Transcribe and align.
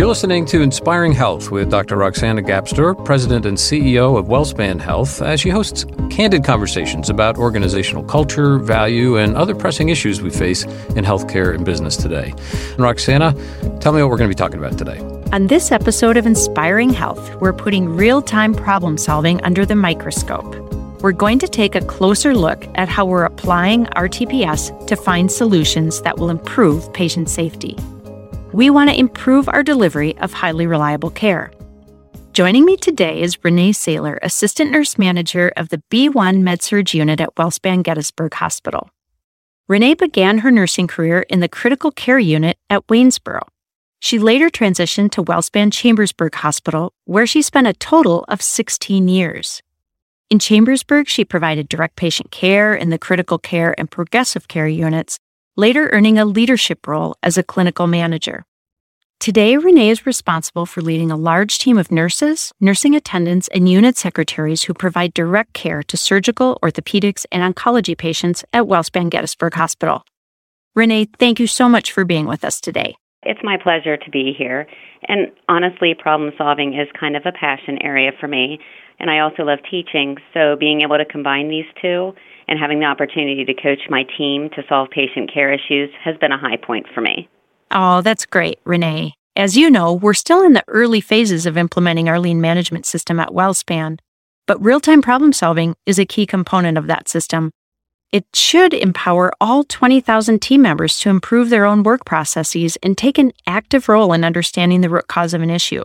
You're 0.00 0.08
listening 0.08 0.46
to 0.46 0.62
Inspiring 0.62 1.12
Health 1.12 1.50
with 1.50 1.70
Dr. 1.70 1.98
Roxana 1.98 2.40
Gapstur, 2.40 3.04
President 3.04 3.44
and 3.44 3.58
CEO 3.58 4.18
of 4.18 4.28
WellSpan 4.28 4.80
Health, 4.80 5.20
as 5.20 5.42
she 5.42 5.50
hosts 5.50 5.84
candid 6.08 6.42
conversations 6.42 7.10
about 7.10 7.36
organizational 7.36 8.02
culture, 8.04 8.58
value, 8.58 9.18
and 9.18 9.36
other 9.36 9.54
pressing 9.54 9.90
issues 9.90 10.22
we 10.22 10.30
face 10.30 10.64
in 10.64 11.04
healthcare 11.04 11.54
and 11.54 11.66
business 11.66 11.98
today. 11.98 12.32
And 12.70 12.78
Roxana, 12.78 13.34
tell 13.80 13.92
me 13.92 14.00
what 14.00 14.08
we're 14.08 14.16
going 14.16 14.30
to 14.30 14.34
be 14.34 14.38
talking 14.38 14.58
about 14.58 14.78
today. 14.78 15.00
On 15.34 15.48
this 15.48 15.70
episode 15.70 16.16
of 16.16 16.24
Inspiring 16.24 16.88
Health, 16.88 17.34
we're 17.34 17.52
putting 17.52 17.94
real 17.94 18.22
time 18.22 18.54
problem 18.54 18.96
solving 18.96 19.38
under 19.42 19.66
the 19.66 19.76
microscope. 19.76 20.56
We're 21.02 21.12
going 21.12 21.38
to 21.40 21.46
take 21.46 21.74
a 21.74 21.82
closer 21.82 22.34
look 22.34 22.66
at 22.74 22.88
how 22.88 23.04
we're 23.04 23.24
applying 23.24 23.84
RTPS 23.84 24.86
to 24.86 24.96
find 24.96 25.30
solutions 25.30 26.00
that 26.00 26.16
will 26.16 26.30
improve 26.30 26.90
patient 26.94 27.28
safety 27.28 27.76
we 28.52 28.70
want 28.70 28.90
to 28.90 28.98
improve 28.98 29.48
our 29.48 29.62
delivery 29.62 30.16
of 30.18 30.32
highly 30.32 30.66
reliable 30.66 31.10
care. 31.10 31.52
Joining 32.32 32.64
me 32.64 32.76
today 32.76 33.20
is 33.20 33.42
Renee 33.44 33.72
Saylor, 33.72 34.18
Assistant 34.22 34.70
Nurse 34.70 34.98
Manager 34.98 35.52
of 35.56 35.68
the 35.68 35.82
B1 35.90 36.42
MedSurg 36.42 36.94
Unit 36.94 37.20
at 37.20 37.34
WellSpan 37.36 37.82
Gettysburg 37.82 38.34
Hospital. 38.34 38.90
Renee 39.68 39.94
began 39.94 40.38
her 40.38 40.50
nursing 40.50 40.86
career 40.86 41.20
in 41.28 41.40
the 41.40 41.48
critical 41.48 41.90
care 41.90 42.18
unit 42.18 42.58
at 42.68 42.86
Waynesboro. 42.88 43.40
She 44.00 44.18
later 44.18 44.48
transitioned 44.48 45.10
to 45.12 45.22
WellSpan 45.22 45.72
Chambersburg 45.72 46.34
Hospital, 46.34 46.92
where 47.04 47.26
she 47.26 47.42
spent 47.42 47.66
a 47.66 47.74
total 47.74 48.24
of 48.28 48.42
16 48.42 49.08
years. 49.08 49.62
In 50.30 50.38
Chambersburg, 50.38 51.08
she 51.08 51.24
provided 51.24 51.68
direct 51.68 51.96
patient 51.96 52.30
care 52.30 52.74
in 52.74 52.90
the 52.90 52.98
critical 52.98 53.38
care 53.38 53.74
and 53.78 53.90
progressive 53.90 54.48
care 54.48 54.68
units 54.68 55.18
later 55.56 55.88
earning 55.92 56.18
a 56.18 56.24
leadership 56.24 56.86
role 56.86 57.16
as 57.22 57.36
a 57.36 57.42
clinical 57.42 57.86
manager. 57.86 58.44
Today, 59.20 59.58
Renee 59.58 59.90
is 59.90 60.06
responsible 60.06 60.64
for 60.64 60.80
leading 60.80 61.10
a 61.10 61.16
large 61.16 61.58
team 61.58 61.76
of 61.76 61.92
nurses, 61.92 62.54
nursing 62.58 62.94
attendants, 62.94 63.48
and 63.48 63.68
unit 63.68 63.98
secretaries 63.98 64.62
who 64.62 64.72
provide 64.72 65.12
direct 65.12 65.52
care 65.52 65.82
to 65.82 65.96
surgical, 65.98 66.58
orthopedics, 66.62 67.26
and 67.30 67.42
oncology 67.42 67.94
patients 67.94 68.46
at 68.54 68.64
WellSpan 68.64 69.10
Gettysburg 69.10 69.52
Hospital. 69.52 70.04
Renee, 70.74 71.06
thank 71.18 71.38
you 71.38 71.46
so 71.46 71.68
much 71.68 71.92
for 71.92 72.06
being 72.06 72.24
with 72.24 72.46
us 72.46 72.62
today. 72.62 72.96
It's 73.22 73.40
my 73.42 73.58
pleasure 73.62 73.98
to 73.98 74.10
be 74.10 74.32
here. 74.32 74.66
And 75.06 75.26
honestly, 75.50 75.94
problem 75.94 76.32
solving 76.38 76.72
is 76.72 76.88
kind 76.98 77.14
of 77.14 77.24
a 77.26 77.32
passion 77.32 77.76
area 77.82 78.12
for 78.18 78.26
me. 78.26 78.58
And 79.00 79.10
I 79.10 79.18
also 79.18 79.42
love 79.42 79.58
teaching. 79.70 80.16
So 80.32 80.56
being 80.58 80.80
able 80.80 80.96
to 80.96 81.04
combine 81.04 81.50
these 81.50 81.66
two 81.82 82.12
and 82.48 82.58
having 82.58 82.80
the 82.80 82.86
opportunity 82.86 83.44
to 83.44 83.52
coach 83.52 83.80
my 83.90 84.04
team 84.16 84.48
to 84.56 84.62
solve 84.66 84.88
patient 84.88 85.30
care 85.30 85.52
issues 85.52 85.90
has 86.02 86.16
been 86.16 86.32
a 86.32 86.38
high 86.38 86.56
point 86.56 86.86
for 86.94 87.02
me. 87.02 87.28
Oh, 87.70 88.02
that's 88.02 88.26
great, 88.26 88.58
Renee. 88.64 89.14
As 89.36 89.56
you 89.56 89.70
know, 89.70 89.92
we're 89.92 90.12
still 90.14 90.42
in 90.42 90.54
the 90.54 90.64
early 90.66 91.00
phases 91.00 91.46
of 91.46 91.56
implementing 91.56 92.08
our 92.08 92.18
lean 92.18 92.40
management 92.40 92.84
system 92.84 93.20
at 93.20 93.28
WellSpan, 93.28 93.98
but 94.46 94.62
real 94.62 94.80
time 94.80 95.02
problem 95.02 95.32
solving 95.32 95.76
is 95.86 95.98
a 95.98 96.04
key 96.04 96.26
component 96.26 96.76
of 96.76 96.88
that 96.88 97.08
system. 97.08 97.52
It 98.10 98.26
should 98.34 98.74
empower 98.74 99.32
all 99.40 99.62
20,000 99.62 100.42
team 100.42 100.62
members 100.62 100.98
to 100.98 101.10
improve 101.10 101.48
their 101.48 101.64
own 101.64 101.84
work 101.84 102.04
processes 102.04 102.76
and 102.82 102.98
take 102.98 103.18
an 103.18 103.32
active 103.46 103.88
role 103.88 104.12
in 104.12 104.24
understanding 104.24 104.80
the 104.80 104.90
root 104.90 105.06
cause 105.06 105.32
of 105.32 105.42
an 105.42 105.50
issue. 105.50 105.84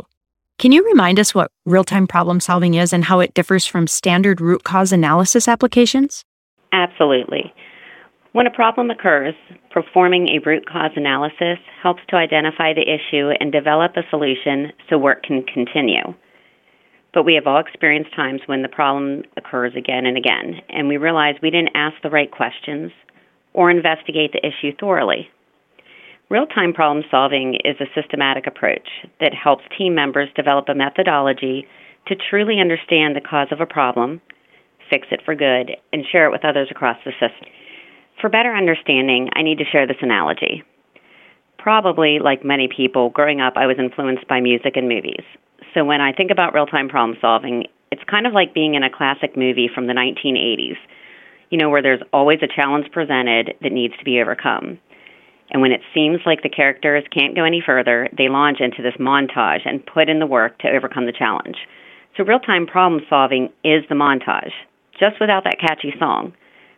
Can 0.58 0.72
you 0.72 0.84
remind 0.84 1.20
us 1.20 1.36
what 1.36 1.52
real 1.66 1.84
time 1.84 2.08
problem 2.08 2.40
solving 2.40 2.74
is 2.74 2.94
and 2.94 3.06
how 3.06 3.20
it 3.20 3.36
differs 3.36 3.68
from 3.68 3.86
standard 3.86 4.42
root 4.42 4.64
cause 4.64 4.92
analysis 4.92 5.48
applications? 5.48 6.24
Absolutely. 6.72 7.54
When 8.36 8.48
a 8.48 8.52
problem 8.52 8.92
occurs, 8.92 9.34
performing 9.72 10.28
a 10.28 10.46
root 10.46 10.66
cause 10.68 10.92
analysis 10.98 11.58
helps 11.82 12.02
to 12.10 12.18
identify 12.18 12.74
the 12.74 12.82
issue 12.82 13.30
and 13.40 13.50
develop 13.50 13.96
a 13.96 14.04
solution 14.10 14.74
so 14.90 14.98
work 14.98 15.24
can 15.24 15.42
continue. 15.44 16.14
But 17.14 17.24
we 17.24 17.36
have 17.36 17.48
all 17.48 17.62
experienced 17.62 18.14
times 18.14 18.42
when 18.46 18.62
the 18.62 18.68
problem 18.68 19.24
occurs 19.38 19.72
again 19.78 20.06
and 20.06 20.18
again, 20.18 20.60
and 20.68 20.90
we 20.90 20.98
realize 20.98 21.36
we 21.42 21.50
didn't 21.50 21.78
ask 21.78 21.96
the 22.04 22.10
right 22.10 22.30
questions 22.30 22.92
or 23.54 23.72
investigate 23.72 24.34
the 24.34 24.46
issue 24.46 24.76
thoroughly. 24.78 25.30
Real 26.30 26.46
time 26.46 26.74
problem 26.74 27.06
solving 27.10 27.56
is 27.64 27.78
a 27.80 27.88
systematic 27.96 28.48
approach 28.48 28.90
that 29.22 29.34
helps 29.34 29.64
team 29.78 29.96
members 29.96 30.28
develop 30.36 30.68
a 30.68 30.76
methodology 30.76 31.66
to 32.08 32.16
truly 32.30 32.60
understand 32.60 33.16
the 33.16 33.22
cause 33.22 33.48
of 33.52 33.62
a 33.62 33.66
problem 33.66 34.20
fix 34.90 35.08
it 35.12 35.22
for 35.26 35.36
good, 35.36 35.72
and 35.94 36.06
share 36.12 36.26
it 36.26 36.32
with 36.32 36.46
others 36.46 36.68
across 36.72 36.98
the 37.06 37.12
system. 37.14 37.50
For 38.22 38.30
better 38.30 38.56
understanding, 38.56 39.30
I 39.34 39.42
need 39.42 39.58
to 39.58 39.66
share 39.66 39.88
this 39.88 39.98
analogy. 40.02 40.64
Probably, 41.58 42.20
like 42.20 42.46
many 42.46 42.68
people, 42.68 43.10
growing 43.10 43.42
up, 43.42 43.54
I 43.56 43.66
was 43.66 43.78
influenced 43.78 44.28
by 44.28 44.40
music 44.40 44.78
and 44.78 44.88
movies. 44.88 45.24
So 45.74 45.84
when 45.84 46.00
I 46.00 46.14
think 46.14 46.32
about 46.32 46.54
real 46.54 46.66
time 46.66 46.88
problem 46.88 47.18
solving, 47.20 47.66
it's 47.92 48.04
kind 48.10 48.26
of 48.26 48.34
like 48.34 48.54
being 48.54 48.76
in 48.76 48.84
a 48.84 48.90
classic 48.90 49.36
movie 49.36 49.70
from 49.74 49.88
the 49.88 49.94
1980s, 49.94 50.78
you 51.50 51.58
know, 51.58 51.70
where 51.70 51.82
there's 51.82 52.02
always 52.14 52.40
a 52.42 52.48
challenge 52.48 52.92
presented 52.92 53.54
that 53.62 53.72
needs 53.72 53.98
to 53.98 54.06
be 54.06 54.22
overcome. 54.22 54.80
And 55.52 55.62
when 55.62 55.72
it 55.72 55.82
seems 55.94 56.20
like 56.26 56.42
the 56.42 56.50
characters 56.50 57.04
can't 57.12 57.36
go 57.36 57.44
any 57.44 57.62
further, 57.64 58.10
they 58.18 58.30
launch 58.30 58.60
into 58.60 58.82
this 58.82 58.96
montage 59.00 59.62
and 59.66 59.86
put 59.86 60.10
in 60.10 60.20
the 60.20 60.26
work 60.26 60.58
to 60.60 60.70
overcome 60.70 61.06
the 61.06 61.12
challenge. 61.12 61.58
So 62.18 62.24
real 62.24 62.40
time 62.40 62.66
problem 62.66 63.02
solving 63.10 63.50
is 63.64 63.84
the 63.90 63.96
montage 63.96 64.54
just 65.00 65.20
without 65.20 65.44
that 65.44 65.60
catchy 65.60 65.94
song. 66.00 66.34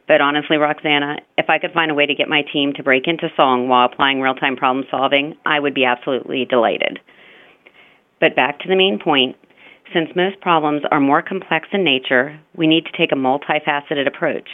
But 0.07 0.21
honestly, 0.21 0.57
Roxana, 0.57 1.17
if 1.37 1.49
I 1.49 1.59
could 1.59 1.73
find 1.73 1.91
a 1.91 1.93
way 1.93 2.05
to 2.05 2.15
get 2.15 2.29
my 2.29 2.43
team 2.53 2.73
to 2.73 2.83
break 2.83 3.07
into 3.07 3.29
song 3.35 3.67
while 3.67 3.85
applying 3.85 4.21
real 4.21 4.35
time 4.35 4.55
problem 4.55 4.85
solving, 4.89 5.35
I 5.45 5.59
would 5.59 5.73
be 5.73 5.85
absolutely 5.85 6.45
delighted. 6.45 6.99
But 8.19 8.35
back 8.35 8.59
to 8.59 8.69
the 8.69 8.75
main 8.75 8.99
point 8.99 9.35
since 9.93 10.09
most 10.15 10.41
problems 10.41 10.83
are 10.91 10.99
more 10.99 11.21
complex 11.21 11.67
in 11.71 11.83
nature, 11.83 12.39
we 12.55 12.67
need 12.67 12.85
to 12.85 12.97
take 12.97 13.11
a 13.11 13.15
multifaceted 13.15 14.07
approach 14.07 14.49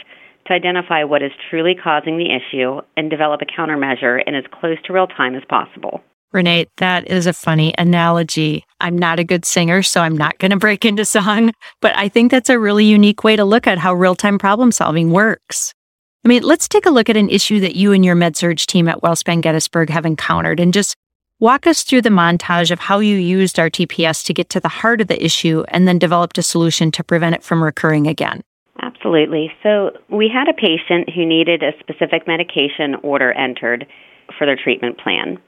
to 0.46 0.52
identify 0.52 1.04
what 1.04 1.22
is 1.22 1.32
truly 1.50 1.74
causing 1.74 2.18
the 2.18 2.30
issue 2.30 2.80
and 2.96 3.10
develop 3.10 3.40
a 3.40 3.46
countermeasure 3.46 4.22
in 4.26 4.34
as 4.34 4.44
close 4.52 4.76
to 4.84 4.92
real 4.92 5.06
time 5.06 5.34
as 5.34 5.42
possible. 5.48 6.02
Renee, 6.34 6.66
that 6.78 7.08
is 7.08 7.26
a 7.26 7.32
funny 7.32 7.72
analogy. 7.78 8.64
I'm 8.80 8.98
not 8.98 9.20
a 9.20 9.24
good 9.24 9.44
singer, 9.44 9.82
so 9.82 10.00
I'm 10.00 10.16
not 10.16 10.38
going 10.38 10.50
to 10.50 10.56
break 10.56 10.84
into 10.84 11.04
song, 11.04 11.52
but 11.80 11.96
I 11.96 12.08
think 12.08 12.30
that's 12.30 12.50
a 12.50 12.58
really 12.58 12.84
unique 12.84 13.24
way 13.24 13.36
to 13.36 13.44
look 13.44 13.66
at 13.66 13.78
how 13.78 13.94
real 13.94 14.16
time 14.16 14.38
problem 14.38 14.72
solving 14.72 15.10
works. 15.10 15.72
I 16.24 16.28
mean, 16.28 16.42
let's 16.42 16.68
take 16.68 16.86
a 16.86 16.90
look 16.90 17.08
at 17.08 17.16
an 17.16 17.30
issue 17.30 17.60
that 17.60 17.76
you 17.76 17.92
and 17.92 18.04
your 18.04 18.16
MedSurg 18.16 18.64
team 18.66 18.88
at 18.88 19.02
WellSpan 19.02 19.42
Gettysburg 19.42 19.90
have 19.90 20.06
encountered 20.06 20.58
and 20.58 20.72
just 20.74 20.96
walk 21.38 21.66
us 21.66 21.82
through 21.82 22.02
the 22.02 22.08
montage 22.08 22.70
of 22.70 22.80
how 22.80 22.98
you 22.98 23.16
used 23.16 23.56
RTPS 23.56 24.24
to 24.24 24.34
get 24.34 24.48
to 24.50 24.60
the 24.60 24.68
heart 24.68 25.00
of 25.00 25.08
the 25.08 25.22
issue 25.24 25.64
and 25.68 25.86
then 25.86 25.98
developed 25.98 26.38
a 26.38 26.42
solution 26.42 26.90
to 26.92 27.04
prevent 27.04 27.34
it 27.34 27.42
from 27.42 27.62
recurring 27.62 28.06
again. 28.06 28.42
Absolutely. 28.80 29.52
So, 29.62 29.90
we 30.08 30.28
had 30.28 30.48
a 30.48 30.54
patient 30.54 31.10
who 31.14 31.24
needed 31.24 31.62
a 31.62 31.78
specific 31.78 32.26
medication 32.26 32.96
order 33.02 33.32
entered 33.32 33.86
for 34.38 34.46
their 34.46 34.56
treatment 34.56 34.98
plan. 34.98 35.38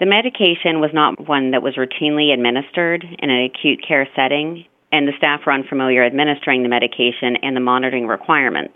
The 0.00 0.06
medication 0.06 0.80
was 0.80 0.90
not 0.92 1.28
one 1.28 1.52
that 1.52 1.62
was 1.62 1.76
routinely 1.76 2.32
administered 2.32 3.04
in 3.04 3.30
an 3.30 3.44
acute 3.44 3.80
care 3.86 4.08
setting, 4.16 4.64
and 4.90 5.06
the 5.06 5.12
staff 5.16 5.42
were 5.46 5.52
unfamiliar 5.52 6.04
administering 6.04 6.64
the 6.64 6.68
medication 6.68 7.36
and 7.42 7.54
the 7.54 7.60
monitoring 7.60 8.08
requirements. 8.08 8.74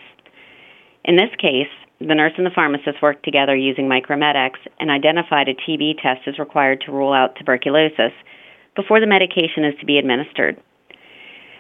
In 1.04 1.16
this 1.16 1.34
case, 1.38 1.66
the 1.98 2.14
nurse 2.14 2.34
and 2.36 2.46
the 2.46 2.54
pharmacist 2.54 3.02
worked 3.02 3.24
together 3.24 3.56
using 3.56 3.88
Micromedex 3.88 4.52
and 4.78 4.90
identified 4.90 5.48
a 5.48 5.54
TB 5.54 6.00
test 6.00 6.28
as 6.28 6.38
required 6.38 6.82
to 6.82 6.92
rule 6.92 7.12
out 7.12 7.34
tuberculosis 7.34 8.12
before 8.76 9.00
the 9.00 9.06
medication 9.06 9.64
is 9.64 9.74
to 9.80 9.86
be 9.86 9.98
administered. 9.98 10.56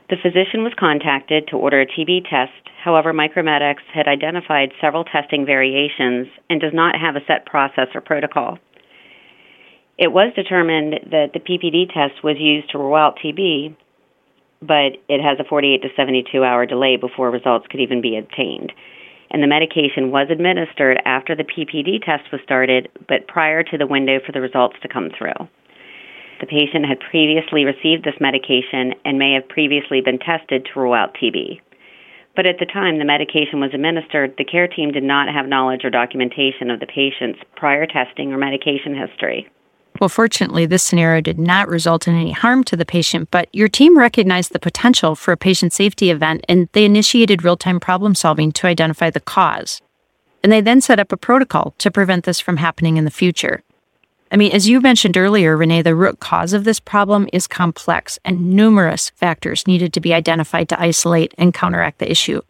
The 0.08 0.16
physician 0.22 0.62
was 0.62 0.72
contacted 0.78 1.48
to 1.48 1.56
order 1.56 1.80
a 1.80 1.86
TB 1.86 2.30
test. 2.30 2.52
However, 2.82 3.12
Micromedex 3.12 3.76
had 3.92 4.06
identified 4.06 4.72
several 4.80 5.04
testing 5.04 5.44
variations 5.44 6.28
and 6.48 6.60
does 6.60 6.72
not 6.72 6.94
have 6.96 7.16
a 7.16 7.24
set 7.26 7.44
process 7.44 7.88
or 7.94 8.00
protocol. 8.00 8.58
It 9.98 10.12
was 10.12 10.32
determined 10.36 11.10
that 11.10 11.32
the 11.34 11.40
PPD 11.40 11.92
test 11.92 12.22
was 12.22 12.36
used 12.38 12.70
to 12.70 12.78
rule 12.78 12.94
out 12.94 13.18
TB, 13.18 13.74
but 14.62 14.94
it 15.08 15.20
has 15.20 15.40
a 15.40 15.44
48 15.44 15.82
to 15.82 15.88
72 15.96 16.44
hour 16.44 16.66
delay 16.66 16.96
before 16.96 17.32
results 17.32 17.66
could 17.68 17.80
even 17.80 18.00
be 18.00 18.16
obtained. 18.16 18.72
And 19.30 19.42
the 19.42 19.48
medication 19.48 20.12
was 20.12 20.28
administered 20.30 21.02
after 21.04 21.34
the 21.34 21.42
PPD 21.42 22.04
test 22.04 22.30
was 22.30 22.40
started, 22.44 22.88
but 23.08 23.26
prior 23.26 23.64
to 23.64 23.76
the 23.76 23.88
window 23.88 24.20
for 24.24 24.30
the 24.30 24.40
results 24.40 24.76
to 24.82 24.88
come 24.88 25.10
through. 25.18 25.34
The 26.40 26.46
patient 26.46 26.86
had 26.86 27.00
previously 27.00 27.64
received 27.64 28.04
this 28.04 28.20
medication 28.20 28.94
and 29.04 29.18
may 29.18 29.32
have 29.34 29.48
previously 29.48 30.00
been 30.00 30.20
tested 30.20 30.64
to 30.64 30.80
rule 30.80 30.94
out 30.94 31.16
TB. 31.20 31.60
But 32.36 32.46
at 32.46 32.60
the 32.60 32.66
time 32.66 32.98
the 32.98 33.04
medication 33.04 33.58
was 33.58 33.74
administered, 33.74 34.34
the 34.38 34.44
care 34.44 34.68
team 34.68 34.92
did 34.92 35.02
not 35.02 35.26
have 35.26 35.48
knowledge 35.48 35.84
or 35.84 35.90
documentation 35.90 36.70
of 36.70 36.78
the 36.78 36.86
patient's 36.86 37.40
prior 37.56 37.84
testing 37.84 38.32
or 38.32 38.38
medication 38.38 38.94
history. 38.94 39.48
Well, 40.00 40.08
fortunately, 40.08 40.64
this 40.64 40.84
scenario 40.84 41.20
did 41.20 41.38
not 41.38 41.68
result 41.68 42.06
in 42.06 42.14
any 42.14 42.30
harm 42.30 42.62
to 42.64 42.76
the 42.76 42.86
patient, 42.86 43.30
but 43.32 43.48
your 43.52 43.68
team 43.68 43.98
recognized 43.98 44.52
the 44.52 44.60
potential 44.60 45.16
for 45.16 45.32
a 45.32 45.36
patient 45.36 45.72
safety 45.72 46.10
event 46.10 46.44
and 46.48 46.68
they 46.72 46.84
initiated 46.84 47.42
real 47.42 47.56
time 47.56 47.80
problem 47.80 48.14
solving 48.14 48.52
to 48.52 48.68
identify 48.68 49.10
the 49.10 49.20
cause. 49.20 49.80
And 50.42 50.52
they 50.52 50.60
then 50.60 50.80
set 50.80 51.00
up 51.00 51.10
a 51.10 51.16
protocol 51.16 51.74
to 51.78 51.90
prevent 51.90 52.24
this 52.24 52.38
from 52.38 52.58
happening 52.58 52.96
in 52.96 53.04
the 53.04 53.10
future. 53.10 53.62
I 54.30 54.36
mean, 54.36 54.52
as 54.52 54.68
you 54.68 54.80
mentioned 54.80 55.16
earlier, 55.16 55.56
Renee, 55.56 55.82
the 55.82 55.96
root 55.96 56.20
cause 56.20 56.52
of 56.52 56.64
this 56.64 56.78
problem 56.78 57.28
is 57.32 57.46
complex 57.46 58.18
and 58.24 58.54
numerous 58.54 59.10
factors 59.10 59.66
needed 59.66 59.92
to 59.94 60.00
be 60.00 60.14
identified 60.14 60.68
to 60.68 60.80
isolate 60.80 61.34
and 61.38 61.54
counteract 61.54 61.98
the 61.98 62.10
issue. 62.10 62.42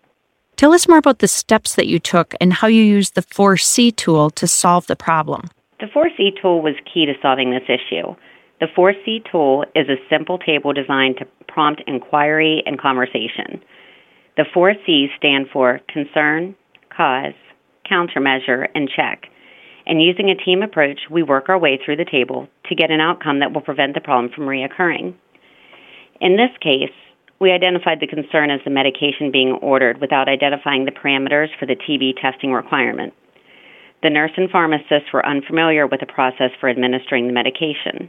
Tell 0.56 0.74
us 0.74 0.88
more 0.88 0.98
about 0.98 1.20
the 1.20 1.28
steps 1.28 1.76
that 1.76 1.86
you 1.86 2.00
took 2.00 2.34
and 2.40 2.52
how 2.52 2.66
you 2.66 2.82
used 2.82 3.14
the 3.14 3.22
4C 3.22 3.94
tool 3.94 4.28
to 4.30 4.46
solve 4.48 4.88
the 4.88 4.96
problem. 4.96 5.48
The 5.80 5.86
4C 5.86 6.40
tool 6.40 6.60
was 6.60 6.74
key 6.92 7.06
to 7.06 7.14
solving 7.22 7.50
this 7.50 7.68
issue. 7.68 8.14
The 8.60 8.66
4C 8.76 9.30
tool 9.30 9.64
is 9.74 9.88
a 9.88 10.02
simple 10.10 10.38
table 10.38 10.72
designed 10.72 11.18
to 11.18 11.26
prompt 11.46 11.82
inquiry 11.86 12.62
and 12.66 12.80
conversation. 12.80 13.62
The 14.36 14.44
four 14.52 14.74
C's 14.86 15.10
stand 15.16 15.46
for 15.52 15.80
concern, 15.88 16.54
cause, 16.96 17.34
countermeasure, 17.90 18.68
and 18.74 18.88
check. 18.88 19.26
And 19.86 20.02
using 20.02 20.30
a 20.30 20.44
team 20.44 20.62
approach, 20.62 21.00
we 21.10 21.22
work 21.22 21.48
our 21.48 21.58
way 21.58 21.78
through 21.82 21.96
the 21.96 22.04
table 22.04 22.48
to 22.68 22.74
get 22.74 22.90
an 22.90 23.00
outcome 23.00 23.40
that 23.40 23.52
will 23.52 23.62
prevent 23.62 23.94
the 23.94 24.00
problem 24.00 24.30
from 24.34 24.46
reoccurring. 24.46 25.14
In 26.20 26.36
this 26.36 26.50
case, 26.60 26.94
we 27.40 27.52
identified 27.52 28.00
the 28.00 28.06
concern 28.06 28.50
as 28.50 28.60
the 28.64 28.70
medication 28.70 29.30
being 29.30 29.52
ordered 29.62 30.00
without 30.00 30.28
identifying 30.28 30.84
the 30.84 30.90
parameters 30.90 31.48
for 31.58 31.66
the 31.66 31.76
TB 31.76 32.20
testing 32.20 32.52
requirement. 32.52 33.14
The 34.02 34.10
nurse 34.10 34.30
and 34.36 34.50
pharmacist 34.50 35.12
were 35.12 35.26
unfamiliar 35.26 35.86
with 35.86 36.00
the 36.00 36.06
process 36.06 36.50
for 36.60 36.68
administering 36.68 37.26
the 37.26 37.32
medication. 37.32 38.08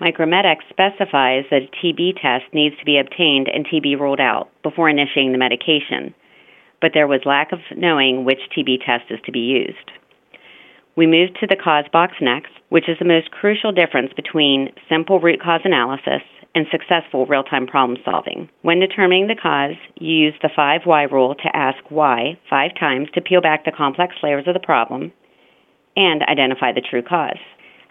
Micromedex 0.00 0.58
specifies 0.70 1.44
that 1.50 1.62
a 1.62 1.76
TB 1.82 2.22
test 2.22 2.44
needs 2.54 2.76
to 2.78 2.84
be 2.84 2.98
obtained 2.98 3.48
and 3.48 3.66
TB 3.66 3.98
ruled 3.98 4.20
out 4.20 4.48
before 4.62 4.88
initiating 4.88 5.32
the 5.32 5.38
medication, 5.38 6.14
but 6.80 6.92
there 6.94 7.08
was 7.08 7.20
lack 7.24 7.50
of 7.50 7.58
knowing 7.76 8.24
which 8.24 8.38
TB 8.56 8.84
test 8.86 9.10
is 9.10 9.18
to 9.26 9.32
be 9.32 9.40
used. 9.40 9.90
We 10.94 11.08
moved 11.08 11.36
to 11.40 11.48
the 11.48 11.56
cause 11.56 11.86
box 11.92 12.14
next, 12.20 12.52
which 12.68 12.88
is 12.88 12.98
the 12.98 13.04
most 13.04 13.32
crucial 13.32 13.72
difference 13.72 14.12
between 14.14 14.72
simple 14.88 15.18
root 15.18 15.40
cause 15.42 15.62
analysis 15.64 16.22
and 16.54 16.66
successful 16.70 17.26
real 17.26 17.42
time 17.42 17.66
problem 17.66 17.98
solving. 18.04 18.48
When 18.62 18.80
determining 18.80 19.26
the 19.26 19.36
cause, 19.40 19.76
you 20.00 20.14
use 20.14 20.34
the 20.42 20.50
5 20.54 20.82
why 20.84 21.02
rule 21.02 21.34
to 21.34 21.56
ask 21.56 21.78
why 21.88 22.38
five 22.48 22.72
times 22.78 23.08
to 23.14 23.20
peel 23.20 23.40
back 23.40 23.64
the 23.64 23.72
complex 23.72 24.14
layers 24.22 24.46
of 24.46 24.54
the 24.54 24.60
problem 24.60 25.12
and 25.96 26.22
identify 26.22 26.72
the 26.72 26.80
true 26.80 27.02
cause. 27.02 27.38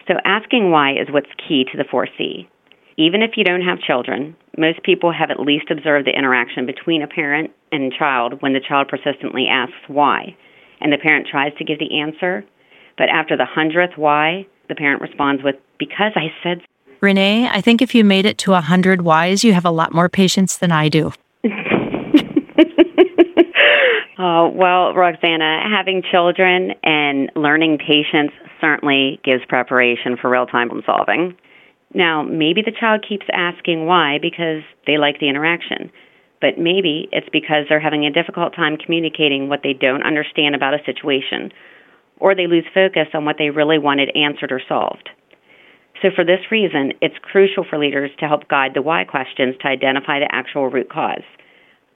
So, 0.06 0.14
asking 0.24 0.70
why 0.70 0.92
is 0.92 1.08
what's 1.10 1.28
key 1.46 1.64
to 1.70 1.76
the 1.76 1.84
4C. 1.84 2.48
Even 2.96 3.22
if 3.22 3.32
you 3.36 3.44
don't 3.44 3.62
have 3.62 3.78
children, 3.78 4.34
most 4.56 4.82
people 4.82 5.12
have 5.12 5.30
at 5.30 5.38
least 5.38 5.70
observed 5.70 6.06
the 6.06 6.18
interaction 6.18 6.66
between 6.66 7.02
a 7.02 7.06
parent 7.06 7.52
and 7.70 7.92
child 7.92 8.40
when 8.40 8.54
the 8.54 8.64
child 8.66 8.88
persistently 8.88 9.46
asks 9.48 9.86
why, 9.86 10.34
and 10.80 10.92
the 10.92 10.98
parent 10.98 11.28
tries 11.30 11.52
to 11.58 11.64
give 11.64 11.78
the 11.78 12.00
answer, 12.00 12.44
but 12.96 13.08
after 13.08 13.36
the 13.36 13.46
hundredth 13.46 13.96
why, 13.96 14.46
the 14.68 14.74
parent 14.74 15.00
responds 15.00 15.42
with, 15.44 15.54
Because 15.78 16.12
I 16.16 16.32
said 16.42 16.58
Renee, 17.00 17.48
I 17.48 17.60
think 17.60 17.82
if 17.82 17.94
you 17.94 18.04
made 18.04 18.26
it 18.26 18.38
to 18.38 18.52
a 18.52 18.54
100 18.54 19.02
whys, 19.02 19.44
you 19.44 19.52
have 19.52 19.64
a 19.64 19.70
lot 19.70 19.92
more 19.92 20.08
patience 20.08 20.58
than 20.58 20.72
I 20.72 20.88
do. 20.88 21.12
oh, 24.18 24.48
well, 24.54 24.94
Roxana, 24.94 25.62
having 25.70 26.02
children 26.10 26.72
and 26.82 27.30
learning 27.36 27.78
patience 27.78 28.32
certainly 28.60 29.20
gives 29.24 29.44
preparation 29.46 30.16
for 30.16 30.30
real 30.30 30.46
time 30.46 30.68
problem 30.68 30.82
solving. 30.84 31.36
Now, 31.94 32.22
maybe 32.22 32.62
the 32.62 32.72
child 32.78 33.04
keeps 33.08 33.26
asking 33.32 33.86
why 33.86 34.18
because 34.20 34.62
they 34.86 34.98
like 34.98 35.20
the 35.20 35.28
interaction, 35.28 35.90
but 36.40 36.58
maybe 36.58 37.08
it's 37.12 37.28
because 37.32 37.64
they're 37.68 37.80
having 37.80 38.04
a 38.04 38.10
difficult 38.10 38.54
time 38.54 38.76
communicating 38.76 39.48
what 39.48 39.60
they 39.62 39.72
don't 39.72 40.02
understand 40.02 40.54
about 40.54 40.74
a 40.74 40.84
situation, 40.84 41.50
or 42.18 42.34
they 42.34 42.46
lose 42.46 42.66
focus 42.74 43.08
on 43.14 43.24
what 43.24 43.36
they 43.38 43.50
really 43.50 43.78
wanted 43.78 44.14
answered 44.14 44.52
or 44.52 44.60
solved. 44.68 45.08
So, 46.02 46.08
for 46.14 46.24
this 46.24 46.40
reason, 46.50 46.92
it's 47.00 47.18
crucial 47.22 47.64
for 47.68 47.78
leaders 47.78 48.10
to 48.20 48.28
help 48.28 48.48
guide 48.48 48.72
the 48.74 48.82
why 48.82 49.04
questions 49.04 49.56
to 49.60 49.68
identify 49.68 50.20
the 50.20 50.28
actual 50.30 50.68
root 50.68 50.88
cause. 50.90 51.24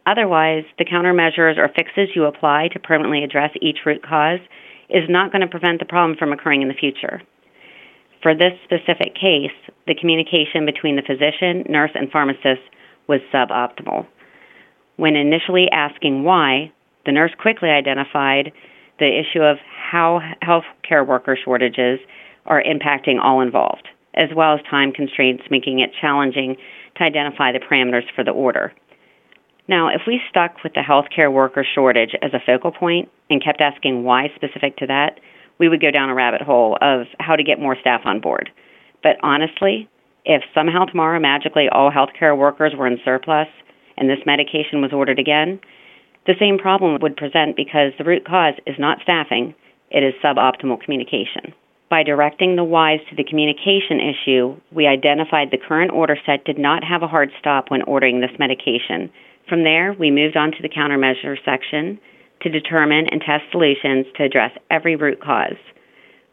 Otherwise, 0.06 0.64
the 0.78 0.84
countermeasures 0.84 1.56
or 1.56 1.68
fixes 1.68 2.08
you 2.14 2.24
apply 2.24 2.68
to 2.72 2.80
permanently 2.80 3.22
address 3.22 3.50
each 3.60 3.78
root 3.86 4.02
cause 4.02 4.40
is 4.90 5.08
not 5.08 5.30
going 5.30 5.42
to 5.42 5.46
prevent 5.46 5.78
the 5.78 5.84
problem 5.84 6.16
from 6.18 6.32
occurring 6.32 6.62
in 6.62 6.68
the 6.68 6.74
future. 6.74 7.22
For 8.22 8.34
this 8.34 8.52
specific 8.64 9.14
case, 9.14 9.54
the 9.86 9.94
communication 9.94 10.66
between 10.66 10.96
the 10.96 11.02
physician, 11.02 11.64
nurse, 11.68 11.90
and 11.94 12.10
pharmacist 12.10 12.62
was 13.08 13.20
suboptimal. 13.32 14.06
When 14.96 15.16
initially 15.16 15.68
asking 15.72 16.24
why, 16.24 16.72
the 17.04 17.12
nurse 17.12 17.32
quickly 17.40 17.68
identified 17.68 18.52
the 18.98 19.06
issue 19.06 19.42
of 19.42 19.56
how 19.90 20.20
healthcare 20.42 21.06
worker 21.06 21.36
shortages 21.42 21.98
are 22.46 22.62
impacting 22.62 23.20
all 23.22 23.40
involved, 23.40 23.88
as 24.14 24.28
well 24.34 24.54
as 24.54 24.60
time 24.70 24.92
constraints 24.92 25.44
making 25.50 25.80
it 25.80 25.90
challenging 26.00 26.56
to 26.96 27.04
identify 27.04 27.52
the 27.52 27.58
parameters 27.60 28.04
for 28.14 28.24
the 28.24 28.30
order. 28.30 28.72
Now, 29.68 29.88
if 29.88 30.02
we 30.06 30.20
stuck 30.28 30.62
with 30.64 30.74
the 30.74 30.80
healthcare 30.80 31.32
worker 31.32 31.64
shortage 31.74 32.14
as 32.20 32.34
a 32.34 32.42
focal 32.44 32.72
point 32.72 33.08
and 33.30 33.42
kept 33.42 33.60
asking 33.60 34.04
why 34.04 34.28
specific 34.34 34.76
to 34.78 34.86
that, 34.88 35.20
we 35.58 35.68
would 35.68 35.80
go 35.80 35.90
down 35.90 36.10
a 36.10 36.14
rabbit 36.14 36.42
hole 36.42 36.76
of 36.80 37.06
how 37.20 37.36
to 37.36 37.44
get 37.44 37.60
more 37.60 37.76
staff 37.80 38.02
on 38.04 38.20
board. 38.20 38.50
But 39.02 39.16
honestly, 39.22 39.88
if 40.24 40.42
somehow 40.54 40.84
tomorrow 40.84 41.20
magically 41.20 41.68
all 41.70 41.90
healthcare 41.90 42.36
workers 42.36 42.74
were 42.76 42.86
in 42.86 42.98
surplus 43.04 43.48
and 43.96 44.08
this 44.08 44.26
medication 44.26 44.80
was 44.80 44.92
ordered 44.92 45.18
again, 45.18 45.60
the 46.26 46.34
same 46.38 46.58
problem 46.58 46.98
would 47.00 47.16
present 47.16 47.56
because 47.56 47.92
the 47.98 48.04
root 48.04 48.24
cause 48.26 48.54
is 48.66 48.76
not 48.78 48.98
staffing, 49.02 49.54
it 49.90 50.02
is 50.02 50.14
suboptimal 50.22 50.80
communication. 50.80 51.52
By 51.92 52.04
directing 52.04 52.56
the 52.56 52.64
whys 52.64 53.00
to 53.10 53.16
the 53.16 53.22
communication 53.22 54.00
issue, 54.00 54.56
we 54.72 54.86
identified 54.86 55.50
the 55.50 55.58
current 55.58 55.90
order 55.90 56.16
set 56.24 56.42
did 56.46 56.56
not 56.56 56.82
have 56.82 57.02
a 57.02 57.06
hard 57.06 57.28
stop 57.38 57.70
when 57.70 57.82
ordering 57.82 58.18
this 58.18 58.32
medication. 58.38 59.12
From 59.46 59.62
there, 59.62 59.92
we 59.92 60.10
moved 60.10 60.34
on 60.34 60.52
to 60.52 60.62
the 60.62 60.70
countermeasure 60.70 61.36
section 61.44 62.00
to 62.40 62.48
determine 62.48 63.08
and 63.10 63.20
test 63.20 63.44
solutions 63.52 64.06
to 64.16 64.24
address 64.24 64.52
every 64.70 64.96
root 64.96 65.20
cause. 65.20 65.60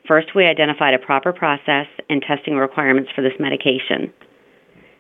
First, 0.07 0.33
we 0.33 0.45
identified 0.45 0.93
a 0.93 1.05
proper 1.05 1.33
process 1.33 1.87
and 2.09 2.21
testing 2.21 2.55
requirements 2.55 3.11
for 3.13 3.21
this 3.21 3.37
medication. 3.37 4.13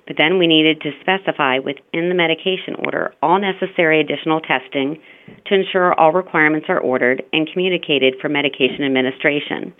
But 0.07 0.17
then 0.17 0.37
we 0.37 0.45
needed 0.45 0.81
to 0.81 0.91
specify 0.99 1.59
within 1.59 2.09
the 2.09 2.19
medication 2.19 2.75
order 2.83 3.13
all 3.21 3.39
necessary 3.39 4.01
additional 4.01 4.41
testing 4.41 4.99
to 5.45 5.55
ensure 5.55 5.97
all 5.97 6.11
requirements 6.11 6.67
are 6.67 6.81
ordered 6.81 7.23
and 7.31 7.47
communicated 7.49 8.15
for 8.19 8.27
medication 8.27 8.83
administration. 8.83 9.73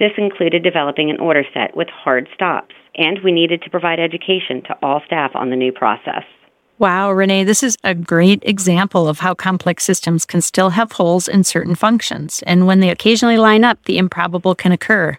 This 0.00 0.12
included 0.16 0.62
developing 0.62 1.10
an 1.10 1.20
order 1.20 1.44
set 1.52 1.76
with 1.76 1.88
hard 1.90 2.26
stops, 2.34 2.74
and 2.96 3.18
we 3.22 3.32
needed 3.32 3.60
to 3.62 3.70
provide 3.70 4.00
education 4.00 4.62
to 4.62 4.76
all 4.82 5.02
staff 5.04 5.32
on 5.34 5.50
the 5.50 5.56
new 5.56 5.72
process. 5.72 6.24
Wow, 6.78 7.12
Renee, 7.12 7.44
this 7.44 7.62
is 7.62 7.76
a 7.84 7.94
great 7.94 8.42
example 8.46 9.06
of 9.06 9.18
how 9.18 9.34
complex 9.34 9.84
systems 9.84 10.24
can 10.24 10.40
still 10.40 10.70
have 10.70 10.92
holes 10.92 11.28
in 11.28 11.44
certain 11.44 11.74
functions, 11.74 12.42
and 12.46 12.66
when 12.66 12.80
they 12.80 12.88
occasionally 12.88 13.36
line 13.36 13.62
up, 13.62 13.84
the 13.84 13.98
improbable 13.98 14.54
can 14.54 14.72
occur. 14.72 15.18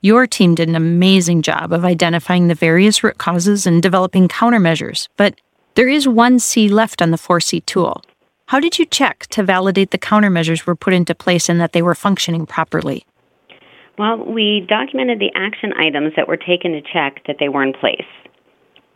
Your 0.00 0.26
team 0.26 0.56
did 0.56 0.68
an 0.68 0.74
amazing 0.74 1.42
job 1.42 1.72
of 1.72 1.84
identifying 1.84 2.48
the 2.48 2.56
various 2.56 3.04
root 3.04 3.18
causes 3.18 3.64
and 3.64 3.80
developing 3.80 4.26
countermeasures, 4.26 5.06
but 5.16 5.40
there 5.76 5.88
is 5.88 6.08
one 6.08 6.40
C 6.40 6.68
left 6.68 7.00
on 7.00 7.12
the 7.12 7.16
4C 7.16 7.64
tool. 7.64 8.02
How 8.46 8.58
did 8.58 8.76
you 8.76 8.86
check 8.86 9.28
to 9.28 9.44
validate 9.44 9.92
the 9.92 9.98
countermeasures 9.98 10.66
were 10.66 10.74
put 10.74 10.94
into 10.94 11.14
place 11.14 11.48
and 11.48 11.60
that 11.60 11.72
they 11.72 11.82
were 11.82 11.94
functioning 11.94 12.44
properly? 12.44 13.06
Well, 13.98 14.18
we 14.18 14.66
documented 14.68 15.20
the 15.20 15.32
action 15.34 15.72
items 15.72 16.12
that 16.16 16.28
were 16.28 16.36
taken 16.36 16.72
to 16.72 16.82
check 16.82 17.22
that 17.26 17.36
they 17.40 17.48
were 17.48 17.62
in 17.62 17.72
place. 17.72 18.04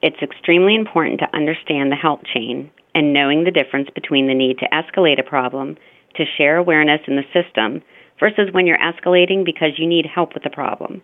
It's 0.03 0.21
extremely 0.23 0.75
important 0.75 1.21
to 1.21 1.37
understand 1.37 1.91
the 1.91 1.97
help 1.97 2.25
chain 2.25 2.71
and 2.95 3.13
knowing 3.13 3.45
the 3.45 3.51
difference 3.51 3.89
between 3.95 4.27
the 4.27 4.35
need 4.35 4.59
to 4.59 4.69
escalate 4.69 5.19
a 5.19 5.29
problem 5.29 5.77
to 6.17 6.25
share 6.37 6.57
awareness 6.57 7.01
in 7.07 7.17
the 7.17 7.25
system 7.33 7.83
versus 8.19 8.53
when 8.53 8.67
you're 8.67 8.79
escalating 8.79 9.45
because 9.45 9.79
you 9.79 9.87
need 9.87 10.05
help 10.05 10.35
with 10.35 10.43
the 10.43 10.51
problem. 10.51 11.01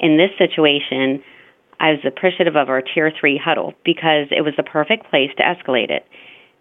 In 0.00 0.16
this 0.16 0.30
situation, 0.36 1.22
I 1.78 1.90
was 1.90 2.00
appreciative 2.04 2.56
of 2.56 2.68
our 2.68 2.82
tier 2.82 3.12
3 3.18 3.40
huddle 3.42 3.74
because 3.84 4.26
it 4.30 4.42
was 4.42 4.54
the 4.56 4.62
perfect 4.62 5.10
place 5.10 5.30
to 5.36 5.42
escalate 5.42 5.90
it 5.90 6.04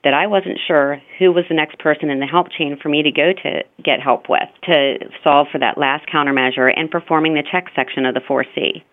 that 0.04 0.14
I 0.14 0.28
wasn't 0.28 0.60
sure 0.68 1.02
who 1.20 1.32
was 1.32 1.46
the 1.48 1.56
next 1.56 1.78
person 1.80 2.10
in 2.10 2.20
the 2.20 2.26
help 2.26 2.48
chain 2.52 2.78
for 2.82 2.90
me 2.90 3.04
to 3.04 3.12
go 3.12 3.34
to 3.34 3.64
get 3.84 4.02
help 4.02 4.30
with 4.30 4.50
to 4.64 4.98
solve 5.24 5.48
for 5.52 5.60
that 5.60 5.78
last 5.78 6.08
countermeasure 6.08 6.72
and 6.76 6.90
performing 6.90 7.34
the 7.34 7.44
check 7.52 7.68
section 7.76 8.06
of 8.06 8.16
the 8.16 8.22
4C. 8.22 8.84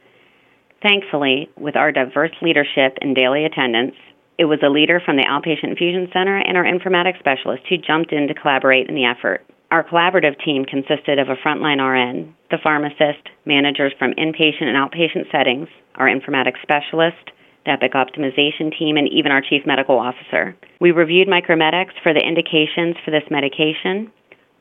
Thankfully, 0.83 1.49
with 1.57 1.77
our 1.77 1.91
diverse 1.91 2.33
leadership 2.43 2.99
and 3.01 3.17
daily 3.17 3.45
attendance, 3.45 3.97
it 4.39 4.45
was 4.45 4.61
a 4.63 4.69
leader 4.69 5.01
from 5.05 5.17
the 5.17 5.25
Outpatient 5.25 5.71
Infusion 5.71 6.09
Center 6.13 6.39
and 6.39 6.57
our 6.57 6.65
informatics 6.65 7.19
specialist 7.19 7.65
who 7.69 7.77
jumped 7.77 8.13
in 8.13 8.29
to 8.29 8.35
collaborate 8.35 8.89
in 8.89 8.95
the 8.95 9.05
effort. 9.05 9.45
Our 9.71 9.83
collaborative 9.83 10.43
team 10.45 10.65
consisted 10.65 11.19
of 11.19 11.29
a 11.29 11.37
frontline 11.37 11.83
RN, 11.83 12.35
the 12.51 12.59
pharmacist, 12.63 13.29
managers 13.45 13.93
from 13.99 14.15
inpatient 14.15 14.63
and 14.65 14.77
outpatient 14.77 15.31
settings, 15.33 15.69
our 15.97 16.07
informatics 16.07 16.63
specialist, 16.63 17.33
Epic 17.69 17.93
optimization 17.93 18.77
team, 18.77 18.97
and 18.97 19.09
even 19.09 19.31
our 19.31 19.41
chief 19.41 19.67
medical 19.67 19.99
officer. 19.99 20.57
We 20.81 20.91
reviewed 20.91 21.29
Micromedex 21.29 21.91
for 22.03 22.13
the 22.13 22.21
indications 22.21 22.97
for 23.05 23.11
this 23.11 23.25
medication, 23.31 24.11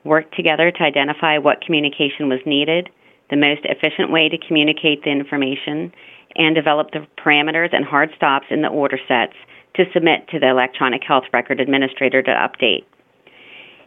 worked 0.03 0.35
together 0.35 0.71
to 0.71 0.83
identify 0.83 1.37
what 1.37 1.61
communication 1.61 2.29
was 2.29 2.39
needed, 2.45 2.89
the 3.29 3.35
most 3.35 3.61
efficient 3.63 4.11
way 4.11 4.29
to 4.29 4.37
communicate 4.37 5.03
the 5.03 5.09
information, 5.09 5.91
and 6.35 6.55
develop 6.55 6.91
the 6.91 7.05
parameters 7.17 7.73
and 7.73 7.85
hard 7.85 8.11
stops 8.15 8.47
in 8.49 8.61
the 8.61 8.67
order 8.67 8.99
sets 9.07 9.33
to 9.75 9.85
submit 9.93 10.27
to 10.29 10.39
the 10.39 10.49
electronic 10.49 11.03
health 11.03 11.25
record 11.33 11.59
administrator 11.59 12.21
to 12.21 12.31
update. 12.31 12.85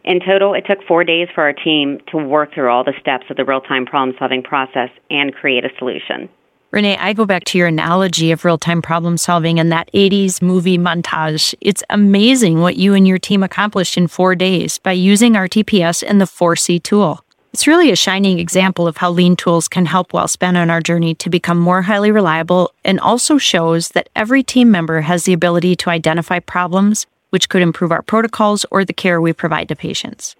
In 0.03 0.19
total, 0.19 0.53
it 0.53 0.65
took 0.65 0.83
four 0.87 1.03
days 1.03 1.27
for 1.33 1.43
our 1.43 1.53
team 1.53 1.99
to 2.07 2.17
work 2.17 2.53
through 2.53 2.69
all 2.69 2.83
the 2.83 2.93
steps 2.99 3.25
of 3.29 3.37
the 3.37 3.45
real 3.45 3.61
time 3.61 3.85
problem 3.85 4.15
solving 4.17 4.41
process 4.41 4.89
and 5.09 5.33
create 5.33 5.63
a 5.63 5.69
solution. 5.77 6.27
Renee, 6.71 6.95
I 6.95 7.11
go 7.11 7.25
back 7.25 7.43
to 7.45 7.57
your 7.57 7.67
analogy 7.67 8.31
of 8.31 8.45
real 8.45 8.57
time 8.57 8.81
problem 8.81 9.17
solving 9.17 9.59
and 9.59 9.73
that 9.73 9.91
80s 9.91 10.41
movie 10.41 10.77
montage. 10.77 11.53
It's 11.59 11.83
amazing 11.89 12.61
what 12.61 12.77
you 12.77 12.93
and 12.93 13.05
your 13.05 13.17
team 13.17 13.43
accomplished 13.43 13.97
in 13.97 14.07
four 14.07 14.35
days 14.35 14.77
by 14.77 14.93
using 14.93 15.33
RTPS 15.33 16.01
and 16.01 16.21
the 16.21 16.25
4C 16.25 16.81
tool. 16.81 17.25
It's 17.51 17.67
really 17.67 17.91
a 17.91 17.97
shining 17.97 18.39
example 18.39 18.87
of 18.87 18.95
how 18.95 19.11
lean 19.11 19.35
tools 19.35 19.67
can 19.67 19.85
help 19.85 20.13
WellSpan 20.13 20.55
on 20.55 20.69
our 20.69 20.79
journey 20.79 21.13
to 21.15 21.29
become 21.29 21.59
more 21.59 21.81
highly 21.81 22.09
reliable 22.09 22.71
and 22.85 23.01
also 23.01 23.37
shows 23.37 23.89
that 23.89 24.07
every 24.15 24.41
team 24.41 24.71
member 24.71 25.01
has 25.01 25.25
the 25.25 25.33
ability 25.33 25.75
to 25.75 25.89
identify 25.89 26.39
problems 26.39 27.05
which 27.31 27.49
could 27.49 27.61
improve 27.61 27.91
our 27.91 28.01
protocols 28.01 28.65
or 28.71 28.85
the 28.85 28.93
care 28.93 29.19
we 29.19 29.33
provide 29.33 29.67
to 29.67 29.75
patients. 29.75 30.37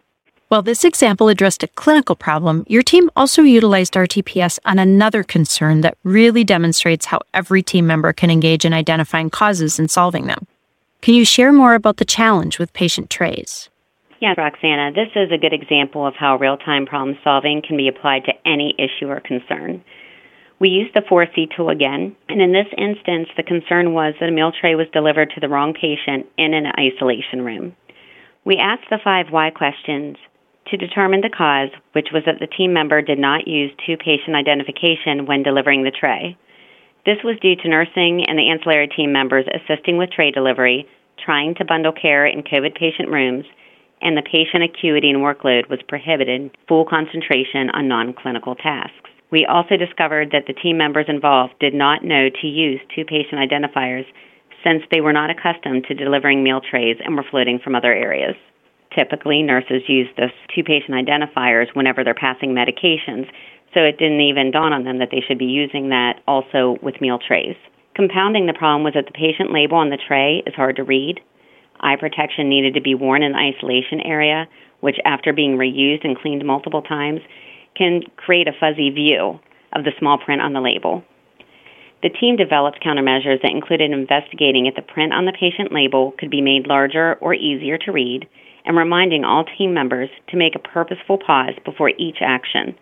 While 0.51 0.63
this 0.63 0.83
example 0.83 1.29
addressed 1.29 1.63
a 1.63 1.69
clinical 1.69 2.13
problem, 2.13 2.65
your 2.67 2.83
team 2.83 3.09
also 3.15 3.41
utilized 3.41 3.93
RTPS 3.93 4.59
on 4.65 4.79
another 4.79 5.23
concern 5.23 5.79
that 5.79 5.97
really 6.03 6.43
demonstrates 6.43 7.05
how 7.05 7.21
every 7.33 7.63
team 7.63 7.87
member 7.87 8.11
can 8.11 8.29
engage 8.29 8.65
in 8.65 8.73
identifying 8.73 9.29
causes 9.29 9.79
and 9.79 9.89
solving 9.89 10.27
them. 10.27 10.45
Can 11.01 11.13
you 11.13 11.23
share 11.23 11.53
more 11.53 11.73
about 11.73 11.95
the 11.95 12.03
challenge 12.03 12.59
with 12.59 12.73
patient 12.73 13.09
trays? 13.09 13.69
Yeah, 14.19 14.33
Roxana, 14.37 14.91
this 14.91 15.07
is 15.15 15.31
a 15.31 15.37
good 15.37 15.53
example 15.53 16.05
of 16.05 16.15
how 16.15 16.35
real 16.35 16.57
time 16.57 16.85
problem 16.85 17.17
solving 17.23 17.61
can 17.65 17.77
be 17.77 17.87
applied 17.87 18.25
to 18.25 18.33
any 18.45 18.75
issue 18.77 19.07
or 19.07 19.21
concern. 19.21 19.81
We 20.59 20.67
used 20.67 20.93
the 20.93 20.99
4C 21.09 21.55
tool 21.55 21.69
again, 21.69 22.13
and 22.27 22.41
in 22.41 22.51
this 22.51 22.67
instance, 22.77 23.29
the 23.37 23.43
concern 23.43 23.93
was 23.93 24.15
that 24.19 24.27
a 24.27 24.33
meal 24.33 24.51
tray 24.51 24.75
was 24.75 24.87
delivered 24.91 25.31
to 25.33 25.39
the 25.39 25.47
wrong 25.47 25.73
patient 25.73 26.25
in 26.37 26.53
an 26.53 26.65
isolation 26.77 27.45
room. 27.45 27.73
We 28.43 28.57
asked 28.57 28.89
the 28.89 28.99
five 29.01 29.27
why 29.29 29.51
questions 29.51 30.17
to 30.71 30.77
determine 30.77 31.21
the 31.21 31.29
cause, 31.29 31.69
which 31.91 32.09
was 32.13 32.23
that 32.25 32.39
the 32.39 32.47
team 32.47 32.73
member 32.73 33.01
did 33.01 33.19
not 33.19 33.47
use 33.47 33.71
two 33.85 33.97
patient 33.97 34.35
identification 34.35 35.25
when 35.25 35.43
delivering 35.43 35.83
the 35.83 35.91
tray. 35.91 36.37
This 37.05 37.17
was 37.23 37.37
due 37.41 37.55
to 37.57 37.69
nursing 37.69 38.25
and 38.27 38.39
the 38.39 38.49
ancillary 38.49 38.87
team 38.87 39.11
members 39.11 39.45
assisting 39.53 39.97
with 39.97 40.11
tray 40.11 40.31
delivery, 40.31 40.87
trying 41.23 41.55
to 41.55 41.65
bundle 41.65 41.91
care 41.91 42.25
in 42.25 42.43
COVID 42.43 42.75
patient 42.75 43.09
rooms, 43.09 43.45
and 44.01 44.17
the 44.17 44.23
patient 44.23 44.63
acuity 44.63 45.09
and 45.09 45.19
workload 45.19 45.69
was 45.69 45.79
prohibited 45.87 46.51
full 46.67 46.85
concentration 46.85 47.69
on 47.71 47.87
non 47.87 48.13
clinical 48.13 48.55
tasks. 48.55 49.09
We 49.31 49.45
also 49.45 49.77
discovered 49.77 50.31
that 50.31 50.45
the 50.47 50.53
team 50.53 50.77
members 50.77 51.05
involved 51.07 51.53
did 51.59 51.73
not 51.73 52.03
know 52.03 52.29
to 52.29 52.47
use 52.47 52.81
two 52.93 53.05
patient 53.05 53.39
identifiers 53.39 54.05
since 54.63 54.83
they 54.91 55.01
were 55.01 55.13
not 55.13 55.29
accustomed 55.29 55.85
to 55.85 55.95
delivering 55.95 56.43
meal 56.43 56.61
trays 56.61 56.97
and 57.03 57.15
were 57.15 57.25
floating 57.29 57.59
from 57.59 57.75
other 57.75 57.93
areas. 57.93 58.35
Typically, 58.95 59.41
nurses 59.41 59.83
use 59.87 60.07
those 60.17 60.31
two 60.53 60.63
patient 60.63 60.91
identifiers 60.91 61.73
whenever 61.73 62.03
they're 62.03 62.13
passing 62.13 62.53
medications, 62.53 63.29
so 63.73 63.79
it 63.81 63.97
didn't 63.97 64.19
even 64.19 64.51
dawn 64.51 64.73
on 64.73 64.83
them 64.83 64.99
that 64.99 65.09
they 65.11 65.23
should 65.25 65.37
be 65.37 65.45
using 65.45 65.89
that 65.89 66.19
also 66.27 66.77
with 66.81 66.99
meal 66.99 67.17
trays. 67.17 67.55
Compounding 67.95 68.47
the 68.47 68.53
problem 68.53 68.83
was 68.83 68.93
that 68.93 69.05
the 69.05 69.11
patient 69.11 69.51
label 69.51 69.77
on 69.77 69.89
the 69.89 69.97
tray 70.07 70.43
is 70.45 70.53
hard 70.53 70.75
to 70.75 70.83
read. 70.83 71.21
Eye 71.79 71.95
protection 71.95 72.49
needed 72.49 72.73
to 72.73 72.81
be 72.81 72.95
worn 72.95 73.23
in 73.23 73.31
the 73.31 73.37
isolation 73.37 74.01
area, 74.01 74.47
which, 74.81 74.97
after 75.05 75.31
being 75.31 75.57
reused 75.57 76.03
and 76.03 76.17
cleaned 76.17 76.45
multiple 76.45 76.81
times, 76.81 77.21
can 77.75 78.01
create 78.17 78.47
a 78.47 78.53
fuzzy 78.59 78.89
view 78.89 79.39
of 79.73 79.85
the 79.85 79.91
small 79.99 80.17
print 80.17 80.41
on 80.41 80.53
the 80.53 80.61
label. 80.61 81.03
The 82.03 82.09
team 82.09 82.35
developed 82.35 82.83
countermeasures 82.83 83.41
that 83.41 83.51
included 83.51 83.91
investigating 83.91 84.65
if 84.65 84.75
the 84.75 84.81
print 84.81 85.13
on 85.13 85.25
the 85.25 85.33
patient 85.39 85.71
label 85.71 86.11
could 86.17 86.29
be 86.29 86.41
made 86.41 86.67
larger 86.67 87.15
or 87.21 87.33
easier 87.33 87.77
to 87.77 87.91
read 87.91 88.27
and 88.65 88.77
reminding 88.77 89.23
all 89.23 89.45
team 89.57 89.73
members 89.73 90.09
to 90.29 90.37
make 90.37 90.55
a 90.55 90.59
purposeful 90.59 91.17
pause 91.17 91.53
before 91.65 91.91
each 91.97 92.17
action. 92.21 92.75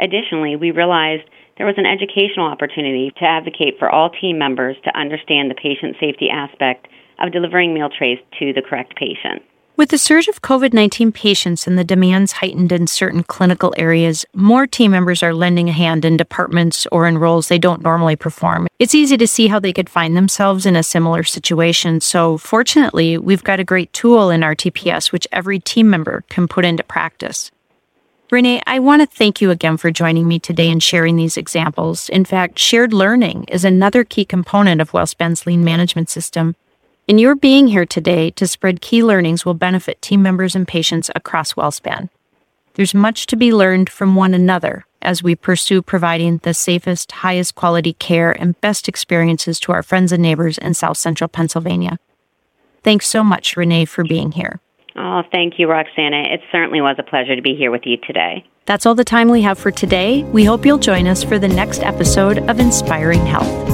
Additionally, 0.00 0.56
we 0.56 0.70
realized 0.70 1.24
there 1.56 1.66
was 1.66 1.78
an 1.78 1.86
educational 1.86 2.46
opportunity 2.46 3.12
to 3.18 3.24
advocate 3.24 3.74
for 3.78 3.90
all 3.90 4.10
team 4.10 4.38
members 4.38 4.76
to 4.84 4.96
understand 4.98 5.50
the 5.50 5.54
patient 5.54 5.96
safety 5.98 6.28
aspect 6.30 6.86
of 7.18 7.32
delivering 7.32 7.74
meal 7.74 7.90
trays 7.90 8.18
to 8.38 8.52
the 8.52 8.62
correct 8.62 8.94
patient. 8.96 9.42
With 9.78 9.90
the 9.90 9.96
surge 9.98 10.26
of 10.26 10.42
COVID 10.42 10.72
19 10.72 11.12
patients 11.12 11.68
and 11.68 11.78
the 11.78 11.84
demands 11.84 12.32
heightened 12.32 12.72
in 12.72 12.88
certain 12.88 13.22
clinical 13.22 13.72
areas, 13.76 14.26
more 14.34 14.66
team 14.66 14.90
members 14.90 15.22
are 15.22 15.32
lending 15.32 15.68
a 15.68 15.72
hand 15.72 16.04
in 16.04 16.16
departments 16.16 16.84
or 16.90 17.06
in 17.06 17.16
roles 17.16 17.46
they 17.46 17.60
don't 17.60 17.84
normally 17.84 18.16
perform. 18.16 18.66
It's 18.80 18.92
easy 18.92 19.16
to 19.16 19.28
see 19.28 19.46
how 19.46 19.60
they 19.60 19.72
could 19.72 19.88
find 19.88 20.16
themselves 20.16 20.66
in 20.66 20.74
a 20.74 20.82
similar 20.82 21.22
situation. 21.22 22.00
So, 22.00 22.38
fortunately, 22.38 23.18
we've 23.18 23.44
got 23.44 23.60
a 23.60 23.64
great 23.64 23.92
tool 23.92 24.30
in 24.30 24.40
RTPS 24.40 25.12
which 25.12 25.28
every 25.30 25.60
team 25.60 25.88
member 25.88 26.24
can 26.28 26.48
put 26.48 26.64
into 26.64 26.82
practice. 26.82 27.52
Renee, 28.32 28.60
I 28.66 28.80
want 28.80 29.02
to 29.02 29.06
thank 29.06 29.40
you 29.40 29.52
again 29.52 29.76
for 29.76 29.92
joining 29.92 30.26
me 30.26 30.40
today 30.40 30.72
and 30.72 30.82
sharing 30.82 31.14
these 31.14 31.36
examples. 31.36 32.08
In 32.08 32.24
fact, 32.24 32.58
shared 32.58 32.92
learning 32.92 33.44
is 33.44 33.64
another 33.64 34.02
key 34.02 34.24
component 34.24 34.80
of 34.80 34.90
WellSpan's 34.90 35.46
lean 35.46 35.62
management 35.62 36.10
system. 36.10 36.56
And 37.08 37.18
your 37.18 37.34
being 37.34 37.68
here 37.68 37.86
today 37.86 38.30
to 38.32 38.46
spread 38.46 38.82
key 38.82 39.02
learnings 39.02 39.46
will 39.46 39.54
benefit 39.54 40.02
team 40.02 40.20
members 40.20 40.54
and 40.54 40.68
patients 40.68 41.10
across 41.16 41.54
WellSpan. 41.54 42.10
There's 42.74 42.94
much 42.94 43.26
to 43.28 43.36
be 43.36 43.52
learned 43.52 43.88
from 43.88 44.14
one 44.14 44.34
another 44.34 44.84
as 45.00 45.22
we 45.22 45.34
pursue 45.34 45.80
providing 45.80 46.36
the 46.38 46.52
safest, 46.52 47.12
highest 47.12 47.54
quality 47.54 47.94
care 47.94 48.32
and 48.32 48.60
best 48.60 48.88
experiences 48.88 49.58
to 49.60 49.72
our 49.72 49.82
friends 49.82 50.12
and 50.12 50.22
neighbors 50.22 50.58
in 50.58 50.74
South 50.74 50.98
Central 50.98 51.28
Pennsylvania. 51.28 51.98
Thanks 52.82 53.08
so 53.08 53.24
much, 53.24 53.56
Renee, 53.56 53.86
for 53.86 54.04
being 54.04 54.32
here. 54.32 54.60
Oh, 54.94 55.22
thank 55.32 55.58
you, 55.58 55.66
Roxana. 55.66 56.24
It 56.30 56.40
certainly 56.52 56.82
was 56.82 56.96
a 56.98 57.02
pleasure 57.02 57.34
to 57.34 57.42
be 57.42 57.54
here 57.54 57.70
with 57.70 57.86
you 57.86 57.96
today. 57.96 58.44
That's 58.66 58.84
all 58.84 58.94
the 58.94 59.04
time 59.04 59.30
we 59.30 59.42
have 59.42 59.58
for 59.58 59.70
today. 59.70 60.24
We 60.24 60.44
hope 60.44 60.66
you'll 60.66 60.78
join 60.78 61.06
us 61.06 61.24
for 61.24 61.38
the 61.38 61.48
next 61.48 61.82
episode 61.82 62.38
of 62.50 62.60
Inspiring 62.60 63.24
Health. 63.24 63.67